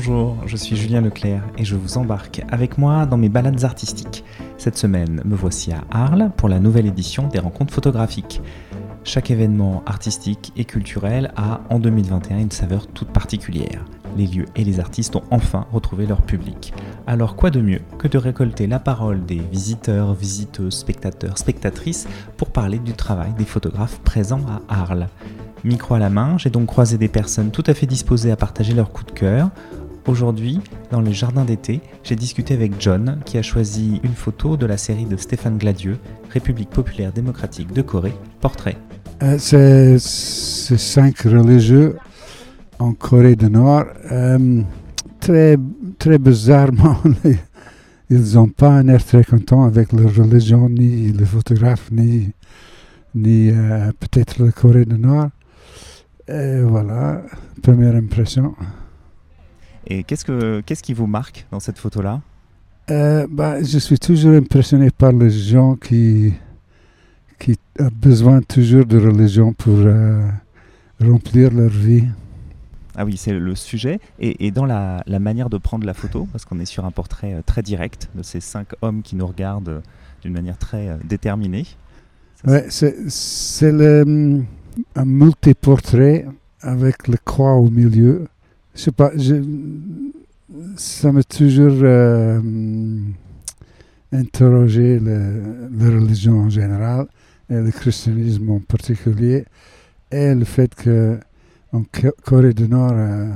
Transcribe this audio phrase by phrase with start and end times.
[0.00, 4.22] Bonjour, je suis Julien Leclerc et je vous embarque avec moi dans mes balades artistiques.
[4.56, 8.40] Cette semaine, me voici à Arles pour la nouvelle édition des rencontres photographiques.
[9.02, 13.84] Chaque événement artistique et culturel a en 2021 une saveur toute particulière.
[14.16, 16.72] Les lieux et les artistes ont enfin retrouvé leur public.
[17.08, 22.06] Alors quoi de mieux que de récolter la parole des visiteurs, visiteuses, spectateurs, spectatrices
[22.36, 25.08] pour parler du travail des photographes présents à Arles?
[25.64, 28.74] Micro à la main, j'ai donc croisé des personnes tout à fait disposées à partager
[28.74, 29.50] leur coup de cœur,
[30.08, 30.58] Aujourd'hui,
[30.90, 34.78] dans le jardin d'été, j'ai discuté avec John qui a choisi une photo de la
[34.78, 35.98] série de Stéphane Gladieux,
[36.30, 38.78] République populaire démocratique de Corée, Portrait.
[39.22, 41.98] Euh, c'est cinq religieux
[42.78, 43.84] en Corée du Nord.
[44.10, 44.62] Euh,
[45.20, 45.58] très,
[45.98, 46.96] très bizarrement,
[48.10, 52.30] ils n'ont pas un air très content avec leur religion, ni les photographes, ni,
[53.14, 55.28] ni euh, peut-être la Corée du Nord.
[56.26, 57.20] Et voilà,
[57.62, 58.54] première impression.
[59.90, 62.20] Et qu'est-ce, que, qu'est-ce qui vous marque dans cette photo-là
[62.90, 66.34] euh, bah, Je suis toujours impressionné par les gens qui,
[67.38, 70.28] qui ont besoin toujours de religion pour euh,
[71.00, 72.04] remplir leur vie.
[72.96, 73.98] Ah oui, c'est le sujet.
[74.18, 76.90] Et, et dans la, la, manière de prendre la photo, parce qu'on est sur un
[76.90, 79.82] portrait euh, très direct de ces cinq hommes qui nous regardent
[80.20, 81.64] d'une manière très déterminée.
[82.46, 82.92] Ouais, c'est,
[84.02, 84.44] hum,
[84.94, 86.26] un multiportrait
[86.60, 88.26] avec le croix au milieu
[88.74, 89.10] je sais pas,
[90.76, 92.40] ça m'a toujours euh,
[94.12, 97.06] interrogé la religion en général
[97.50, 99.44] et le christianisme en particulier
[100.10, 101.18] et le fait que
[101.72, 101.82] en
[102.24, 103.32] Corée du Nord euh,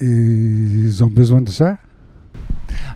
[0.00, 1.78] ils ont besoin de ça.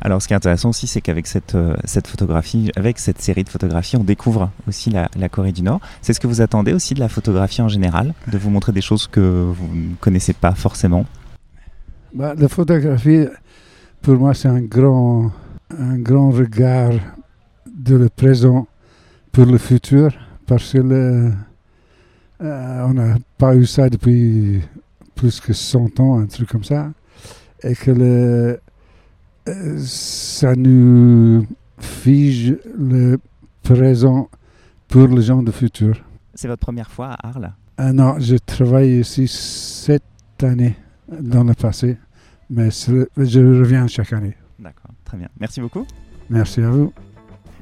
[0.02, 3.44] Alors, ce qui est intéressant aussi, c'est qu'avec cette, euh, cette photographie, avec cette série
[3.44, 5.80] de photographies, on découvre aussi la Corée du Nord.
[6.02, 8.80] C'est ce que vous attendez aussi de la photographie en général, de vous montrer des
[8.80, 11.06] choses que vous ne connaissez pas forcément?
[12.14, 13.26] Bah, la photographie,
[14.02, 15.30] pour moi, c'est un grand,
[15.78, 16.92] un grand regard
[17.66, 18.66] de le présent
[19.32, 20.10] pour le futur,
[20.46, 21.32] parce que le,
[22.42, 24.60] euh, on n'a pas eu ça depuis
[25.14, 26.90] plus que 100 ans, un truc comme ça,
[27.62, 28.60] et que le,
[29.48, 31.46] euh, ça nous
[31.78, 33.18] fige le
[33.62, 34.28] présent
[34.88, 36.02] pour les gens du futur.
[36.34, 37.52] C'est votre première fois à Arles?
[37.76, 40.02] Ah Non, je travaille ici cette
[40.42, 40.76] année
[41.18, 41.96] dans le passé,
[42.48, 44.36] mais je reviens chaque année.
[44.58, 45.28] D'accord, très bien.
[45.38, 45.86] Merci beaucoup.
[46.28, 46.92] Merci à vous.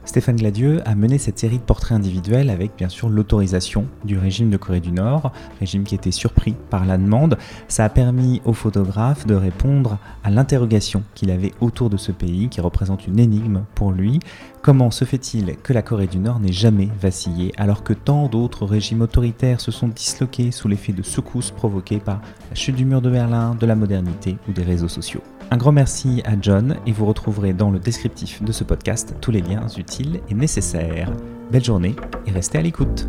[0.08, 4.48] Stéphane Gladieux a mené cette série de portraits individuels avec bien sûr l'autorisation du régime
[4.48, 7.36] de Corée du Nord, régime qui était surpris par la demande.
[7.69, 12.48] Ça a permis au photographe de répondre à l'interrogation qu'il avait autour de ce pays
[12.48, 14.18] qui représente une énigme pour lui.
[14.62, 18.64] Comment se fait-il que la Corée du Nord n'ait jamais vacillé alors que tant d'autres
[18.64, 23.02] régimes autoritaires se sont disloqués sous l'effet de secousses provoquées par la chute du mur
[23.02, 25.22] de Berlin, de la modernité ou des réseaux sociaux?
[25.50, 29.31] Un grand merci à John et vous retrouverez dans le descriptif de ce podcast tous
[29.31, 31.12] les liens utiles et nécessaires.
[31.50, 33.09] Belle journée et restez à l'écoute.